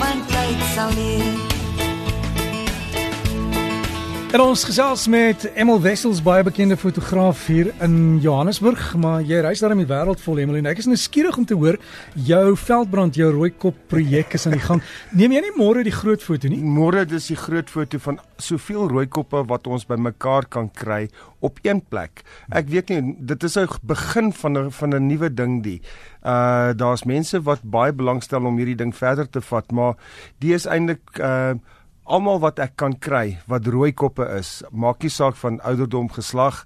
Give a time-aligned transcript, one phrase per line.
[0.00, 0.44] បានផ្លៃ
[0.74, 1.55] សាលា
[4.36, 9.62] En ons gesels met Emil Wessels, baie bekende fotograaf hier in Johannesburg, maar jy reis
[9.64, 11.78] daar in die wêreld vol Emil en ek is nou skieurig om te hoor
[12.28, 14.82] jou veldbrand, jou rooi kop projek is aan die gang.
[15.16, 16.60] Neem jy nie môre die groot foto nie?
[16.60, 21.06] Môre dis die groot foto van soveel rooi koppe wat ons bymekaar kan kry
[21.40, 22.20] op een plek.
[22.52, 25.80] Ek weet nie, dit is 'n begin van 'n van 'n nuwe ding die.
[26.22, 29.94] Uh daar's mense wat baie belangstel om hierdie ding verder te vat, maar
[30.40, 31.54] die is eintlik uh
[32.06, 36.64] almal wat ek kan kry wat rooi koppe is, maak nie saak van ouderdom, geslag.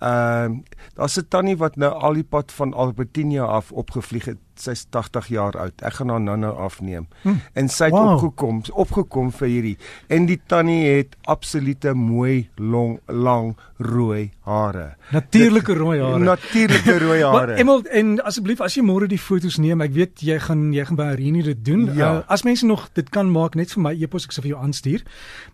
[0.00, 4.38] Ehm uh, daar's 'n tannie wat nou al die pad van Albertinia af opgevlieg het.
[4.60, 5.82] Sy's 80 jaar oud.
[5.82, 7.06] Ek gaan haar nou-nou afneem.
[7.22, 7.38] Hm.
[7.54, 8.14] En sy het wow.
[8.16, 9.76] opgekom, opgekom vir hierdie.
[10.08, 14.96] En die tannie het absolute mooi long lang rooi hare.
[15.14, 16.18] Natuurlike rooi hare.
[16.18, 17.36] Natuurlike rooi hare.
[17.36, 20.86] maar Emel en asseblief as jy môre die fotos neem, ek weet jy gaan jy
[20.88, 21.86] gaan by Irene dit doen.
[21.94, 22.18] Ja.
[22.18, 24.62] Uh, as mense nog dit kan maak net vir my e-pos ek sal vir jou
[24.64, 25.04] aanstuur.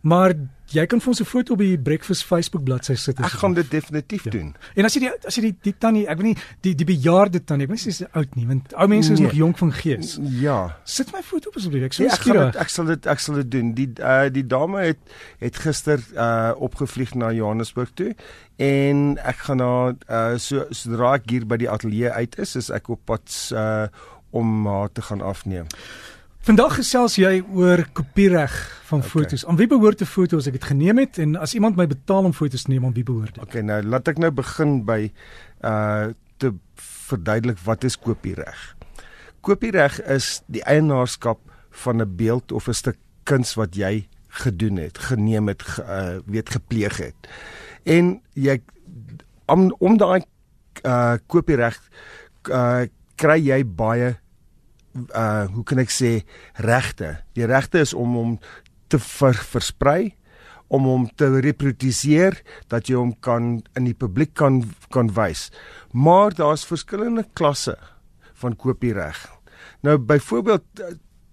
[0.02, 0.36] Maar
[0.72, 3.18] jy kan vir ons 'n foto op die Breakfast Facebook bladsy sit.
[3.18, 4.30] Ek gaan dit definitief ja.
[4.30, 4.54] doen.
[4.74, 7.44] En as jy die as jy die, die tannie, ek weet nie die die bejaarde
[7.44, 9.26] tannie, ek weet nie sy is oud nie, want ou mense is nee.
[9.26, 10.18] nog jonk van gees.
[10.40, 10.76] Ja.
[10.84, 11.84] Sit my foto op asseblief.
[11.84, 13.74] Ek sou nee, ek dit ek sal dit ek sal dit doen.
[13.74, 14.98] Die uh, die dame het
[15.38, 18.14] het gister uh opgevlieg na Johannesburg toe
[18.56, 22.70] en ek gaan na uh so sodra ek hier by die ateljee uit is, is
[22.70, 23.86] ek op pad uh
[24.34, 25.66] om haar te gaan afneem.
[26.44, 28.52] Vandag gesels jy oor kopiereg
[28.90, 29.08] van okay.
[29.08, 29.46] fotos.
[29.48, 32.24] Aan wie behoort 'n foto as ek dit geneem het en as iemand my betaal
[32.28, 33.42] om fotos te neem, aan wie behoort dit?
[33.42, 35.08] Okay, nou laat ek nou begin by
[35.64, 36.52] uh te
[37.08, 38.76] verduidelik wat is kopiereg.
[39.40, 44.98] Kopiereg is die eienaarskap van 'n beeld of 'n stuk kuns wat jy gedoen het,
[44.98, 47.16] geneem het, ge, uh, weet gepleeg het.
[47.84, 48.60] En jy
[49.46, 50.20] om om daai
[50.84, 51.80] uh kopiereg
[52.50, 52.84] uh
[53.16, 54.20] kry jy baie
[54.94, 56.12] uh hoe kan ek sê
[56.62, 57.16] regte.
[57.34, 58.36] Die regte is om hom
[58.88, 60.14] te ver, versprei
[60.74, 62.38] om hom te reproduseer
[62.72, 64.62] dat jy hom kan in die publiek kan
[64.94, 65.50] kan wys.
[65.92, 67.76] Maar daar's verskillende klasse
[68.42, 69.18] van kopiereg.
[69.84, 70.64] Nou byvoorbeeld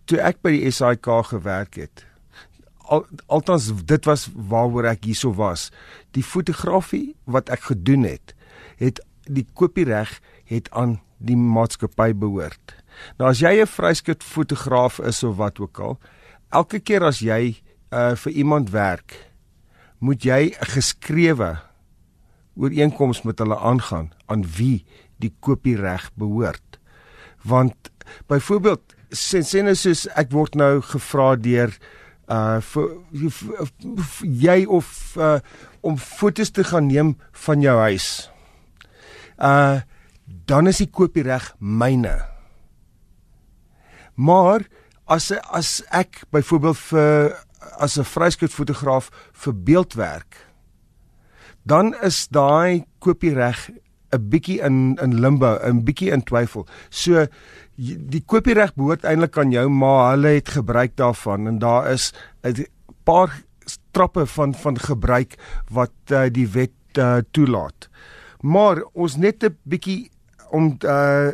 [0.06, 2.06] toe ek by die SAIK gewerk het.
[2.92, 5.70] Al, althans dit was waaroor ek hierso was.
[6.12, 8.36] Die fotografie wat ek gedoen het,
[8.82, 9.00] het
[9.30, 10.18] die kopiereg
[10.50, 12.76] het aan die maatskappy behoort.
[13.18, 16.00] Nou as jy 'n vryskut fotograaf is of wat ook al,
[16.50, 19.32] elke keer as jy uh vir iemand werk,
[20.00, 21.60] moet jy 'n geskrewe
[22.56, 24.86] ooreenkoms met hulle aangaan aan wie
[25.20, 26.80] die kopiereg behoort.
[27.44, 27.76] Want
[28.28, 31.72] byvoorbeeld sien nou soos ek word nou gevra deur
[32.32, 33.68] uh vir, vir,
[34.16, 35.40] vir jy of uh
[35.82, 38.30] om fotos te gaan neem van jou huis.
[39.38, 39.82] Uh
[40.48, 42.31] dan is die kopiereg myne.
[44.22, 44.68] Maar
[45.06, 47.36] as as ek byvoorbeeld vir
[47.78, 50.52] as 'n vryskut fotograaf vir beeldwerk
[51.64, 53.70] dan is daai kopiereg
[54.12, 56.68] 'n bietjie in in limbo, 'n bietjie in twyfel.
[56.90, 57.28] So
[57.76, 62.66] die kopiereg behoort eintlik aan jou, maar hulle het gebruik daarvan en daar is 'n
[63.04, 63.44] paar
[63.92, 65.36] trappe van van gebruik
[65.70, 67.90] wat uh, die wet uh, toelaat.
[68.42, 70.12] Maar ons net 'n bietjie
[70.50, 71.32] om uh,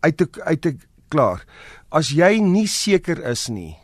[0.00, 0.76] uit te uit te
[1.08, 1.44] klaar.
[1.92, 3.76] As jy nie seker is nie,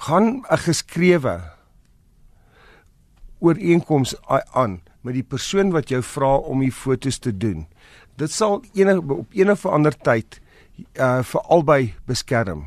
[0.00, 1.42] gaan 'n geskrewe
[3.38, 4.14] ooreenkoms
[4.54, 7.66] aan met die persoon wat jou vra om die fotos te doen.
[8.16, 10.40] Dit sal enige op enige ander tyd
[10.96, 12.64] uh vir albei beskerm.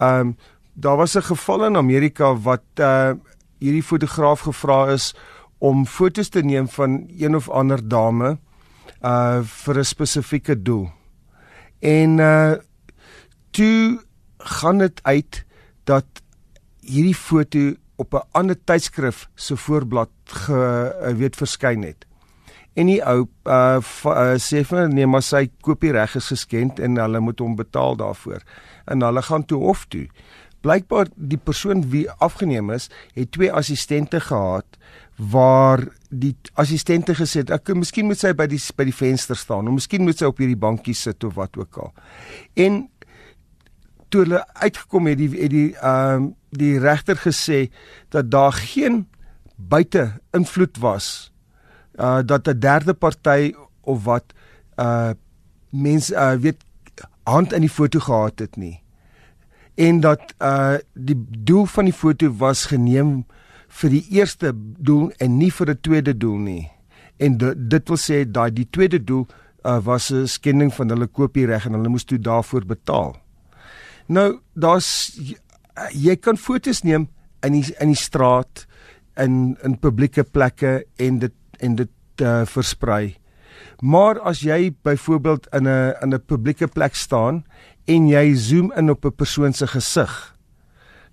[0.00, 0.36] Um
[0.74, 3.14] daar was 'n geval in Amerika wat uh
[3.60, 5.14] hierdie fotograaf gevra is
[5.58, 8.38] om fotos te neem van een of ander dame
[9.02, 10.90] uh vir 'n spesifieke doel.
[11.80, 12.54] En uh
[13.54, 14.02] toe
[14.38, 15.44] gaan dit uit
[15.88, 16.22] dat
[16.84, 20.60] hierdie foto op 'n ander tydskrif se voorblad ge
[21.02, 22.06] uh, weet verskyn het.
[22.74, 27.20] En die ou uh, uh sê vir nee maar sy kopiereg is geskend en hulle
[27.20, 28.42] moet hom betaal daarvoor.
[28.84, 30.08] En hulle gaan toe hof toe.
[30.60, 34.66] Blykbaar die persoon wie afgeneem is, het twee assistente gehad
[35.16, 39.68] waar die assistente gesê het ek miskien moet sy by die by die venster staan
[39.68, 41.92] of miskien moet sy op hierdie bankie sit of wat ook al.
[42.58, 42.88] En
[44.14, 47.64] toe hulle uitgekom het die het die ehm uh, die regter gesê
[48.14, 49.00] dat daar geen
[49.56, 51.32] buite invloed was
[51.98, 54.24] uh dat 'n derde party of wat
[54.78, 55.10] uh
[55.70, 56.62] mense uh weet
[57.22, 58.82] hand in die foto gehad het nie
[59.74, 61.18] en dat uh die
[61.50, 63.26] doel van die foto was geneem
[63.68, 66.70] vir die eerste doel en nie vir 'n tweede doel nie
[67.16, 69.26] en dit, dit wil sê daai die tweede doel
[69.64, 73.23] uh, was 'n skending van hulle kopiereg en hulle moes toe daarvoor betaal.
[74.06, 75.16] Nou daar's
[75.92, 77.08] jy kan fotos neem
[77.44, 78.66] in die in die straat
[79.20, 83.16] in in publieke plekke en dit en dit uh, versprei.
[83.80, 87.44] Maar as jy byvoorbeeld in 'n in 'n publieke plek staan
[87.86, 90.36] en jy zoom in op 'n persoon se gesig,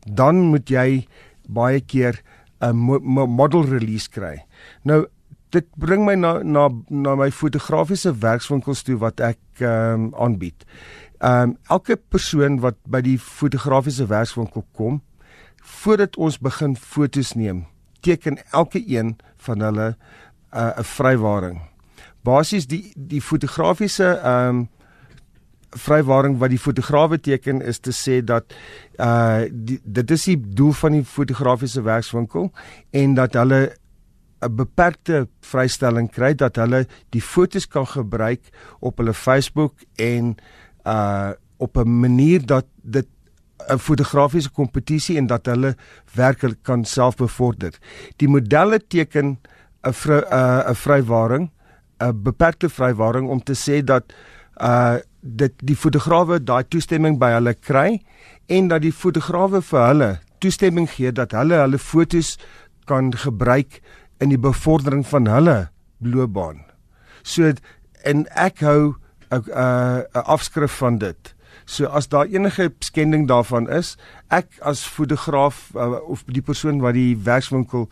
[0.05, 1.07] dan moet jy
[1.47, 2.21] baie keer
[2.61, 4.45] 'n mo model release kry.
[4.83, 5.05] Nou
[5.49, 10.65] dit bring my na na na my fotografiese werkswinkels toe wat ek ehm um, aanbied.
[11.21, 15.01] Ehm um, elke persoon wat by die fotografiese werkswinkel kom,
[15.61, 17.65] voordat ons begin fotos neem,
[18.01, 19.15] teken elke een
[19.45, 19.95] van hulle 'n
[20.57, 21.61] uh, 'n vrywaring.
[22.23, 24.69] Basies die die fotografiese ehm um,
[25.71, 28.53] vrywaring wat die fotograwe teken is te sê dat
[28.99, 32.51] uh die, dit is die doel van die fotografiese werkswinkel
[32.91, 33.75] en dat hulle
[34.41, 38.41] 'n beperkte vrystelling kry dat hulle die fotos kan gebruik
[38.79, 40.35] op hulle Facebook en
[40.85, 41.31] uh
[41.61, 43.07] op 'n manier dat dit
[43.69, 45.75] 'n fotografiese kompetisie en dat hulle
[46.13, 47.73] werklik kan self bevorder.
[48.15, 49.37] Die modelle teken
[49.83, 49.91] 'n
[50.69, 51.51] 'n vrywaring,
[51.99, 54.13] 'n beperkte vrywaring om te sê dat
[54.61, 58.01] uh dit die fotograwe daai toestemming by hulle kry
[58.49, 60.09] en dat die fotograwe vir hulle
[60.41, 62.39] toestemming gee dat hulle hulle fotos
[62.89, 63.81] kan gebruik
[64.19, 65.69] in die bevordering van hulle
[66.01, 66.65] loopbaan.
[67.21, 67.53] So
[68.03, 68.95] en ek hou
[69.31, 69.43] 'n
[70.13, 71.35] 'n afskrif van dit.
[71.65, 73.97] So as daar enige skending daarvan is,
[74.27, 77.87] ek as fotograaf uh, of die persoon wat die werkswinkel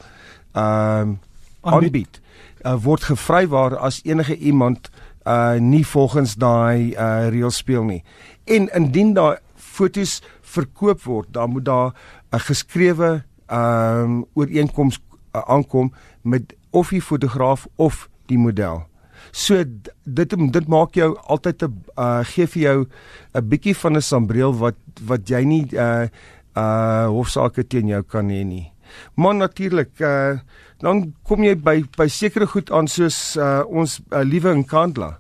[0.53, 1.17] ehm uh,
[1.61, 2.21] aanbied,
[2.65, 4.89] uh, word gevrywaar as enige iemand
[5.27, 8.03] uh nie volgens daai uh reël speel nie.
[8.43, 11.93] En indien daar fotos verkoop word, dan moet daar
[12.31, 14.99] 'n geskrewe ehm um, ooreenkoms
[15.35, 18.88] uh, aankom met of die fotograaf of die model.
[19.31, 19.63] So
[20.05, 22.87] dit dit maak jou altyd 'n uh gee vir jou
[23.35, 26.07] 'n bietjie van 'n sambreel wat wat jy nie uh
[26.55, 28.73] uh hofsaake teen jou kan hê nie.
[29.15, 30.39] Maar natuurlik uh
[30.79, 35.19] dan kom jy by by sekere goed aan soos uh, ons uh, liewe in Kandla.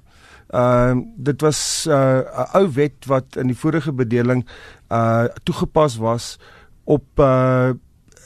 [0.49, 4.45] Ehm uh, dit was 'n uh, ou wet wat in die vorige bedeling
[4.91, 6.39] uh toegepas was
[6.85, 7.71] op uh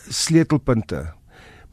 [0.09, 1.13] sleutelpunte.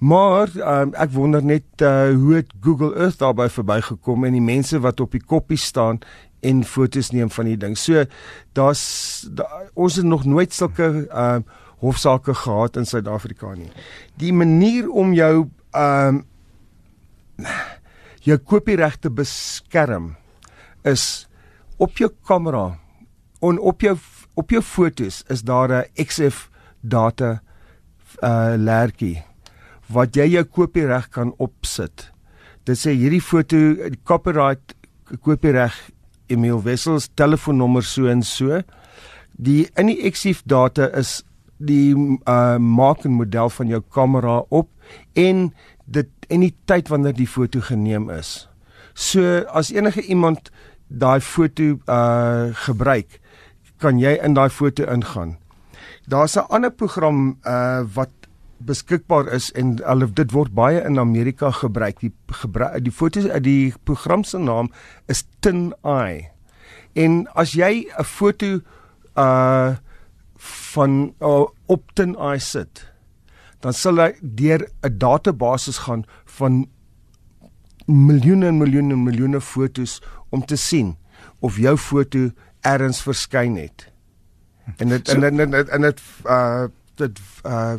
[0.01, 4.81] Maar um, ek wonder net uh, hoe het Google Earth daarby verbygekom en die mense
[4.81, 6.01] wat op die koppie staan
[6.41, 7.77] en fotos neem van die ding.
[7.77, 8.07] So
[8.57, 8.85] daar's
[9.29, 9.45] da,
[9.77, 13.71] ons het nog nooit sulke ehm uh, hofsaake gehad in Suid-Afrika nie.
[14.21, 16.25] Die manier om jou ehm um,
[18.21, 20.15] jou kopieregte beskerm
[20.85, 21.29] is
[21.81, 22.79] op jou kamera
[23.41, 23.97] en op jou
[24.37, 26.49] op jou fotos is daar 'n XF
[26.81, 27.41] data
[28.21, 29.30] uh lertjie
[29.91, 32.11] wat jy jou kopiereg kan opsit.
[32.69, 33.59] Dit sê hierdie foto
[34.07, 34.77] copyright
[35.25, 35.75] kopiereg
[36.31, 38.61] Emil Wessels telefoonnommer so en so.
[39.35, 41.21] Die in die XF data is
[41.61, 44.71] die uh maak en model van jou kamera op
[45.19, 45.51] en
[45.87, 48.47] dit en die tyd wanneer die foto geneem is.
[48.95, 50.53] So as enige iemand
[50.89, 53.19] daai foto uh gebruik,
[53.81, 55.37] kan jy in daai foto ingaan.
[56.07, 58.20] Daar's 'n ander program uh wat
[58.67, 62.01] beskikbaar is en hulle dit word baie in Amerika gebruik.
[62.01, 62.13] Die
[62.43, 64.71] gebruik die fotos die program se naam
[65.09, 66.31] is Tin Eye.
[66.95, 68.61] En as jy 'n foto
[69.17, 69.77] uh
[70.41, 72.89] van uh, op Tin Eye sit,
[73.61, 76.67] dan sal hy deur 'n database gaan van
[77.87, 80.01] miljoene en miljoene en miljoene fotos
[80.31, 80.97] om te sien
[81.41, 83.89] of jou foto ergens verskyn het.
[84.77, 87.75] En dit so, en dit en dit uh dit uh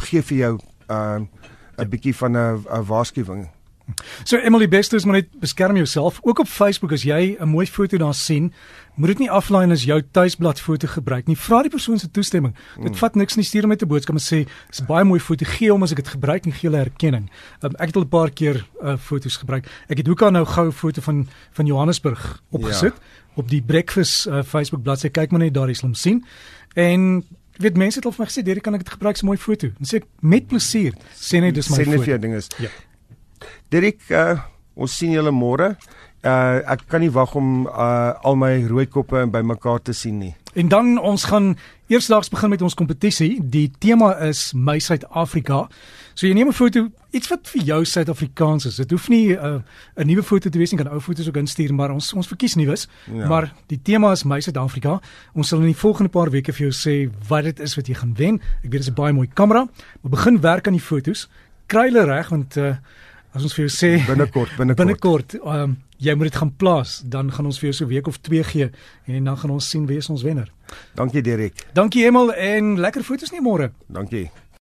[0.00, 0.58] gee vir jou
[0.90, 1.20] uh
[1.78, 3.48] 'n bietjie van 'n waarskuwing.
[4.24, 6.18] So Emily Bester is maar net beskerm jouself.
[6.22, 8.52] Ook op Facebook as jy 'n mooi foto daar sien,
[8.94, 11.36] moet dit nie aflaai as jou tuisblad foto gebruik nie.
[11.36, 12.54] Vra die persoon se toestemming.
[12.76, 12.94] Dit mm.
[12.94, 13.44] vat niks nie.
[13.44, 15.44] Stuur met 'n boodskap en sê, "Dis baie mooi foto.
[15.44, 18.08] Gee hom as ek dit gebruik en gee hulle erkenning." Um, ek het al 'n
[18.08, 19.66] paar keer uh, foto's gebruik.
[19.88, 23.00] Ek het ook al nou gou 'n foto van van Johannesburg opgesit ja.
[23.34, 25.08] op die Breakfast uh, Facebook bladsy.
[25.08, 26.24] Kyk maar net daar, jy sal hom sien.
[26.74, 27.24] En
[27.56, 29.28] Ek weet mense het al vir my gesê, "Derek, kan ek dit gebruik so 'n
[29.28, 31.90] mooi foto?" En sê ek met plesier, sê net dis my foto.
[31.90, 32.48] Sê net vir jou ding is.
[32.58, 32.68] Ja.
[33.70, 34.38] Dirk, uh,
[34.74, 35.76] ons sien julle môre.
[36.22, 40.34] Uh, ek kan nie wag om uh, al my rooi koppe bymekaar te sien nie.
[40.56, 43.40] En dan ons gaan eersdaags begin met ons kompetisie.
[43.44, 45.66] Die tema is My Suid-Afrika.
[46.14, 48.76] So jy neem 'n foto, iets wat vir jou Suid-Afrikaans is.
[48.76, 49.60] Dit hoef nie 'n uh,
[49.96, 52.54] 'n nuwe foto te wees nie, kan ou foto's ook instuur, maar ons ons verkies
[52.54, 52.88] nuus.
[53.12, 53.28] Ja.
[53.28, 55.00] Maar die tema is My Suid-Afrika.
[55.34, 57.94] Ons sal in die volgende paar weke vir jou sê wat dit is wat jy
[57.94, 58.34] gaan wen.
[58.34, 59.68] Ek weet dit is 'n baie mooi kamera.
[60.00, 61.28] Maar begin werk aan die foto's.
[61.66, 62.76] Kry hulle reg want uh,
[63.36, 64.80] As ons vir jou sê binnekort, binnekort.
[64.80, 68.06] binnekort, um, jy moet dit gaan plaas, dan gaan ons vir jou so 'n week
[68.08, 68.70] of 2 gee
[69.06, 70.48] en dan gaan ons sien wie is ons wenner.
[70.94, 71.66] Dankie Derek.
[71.74, 73.72] Dankie Emel en lekker foto's nie môre.
[73.92, 74.30] Dankie.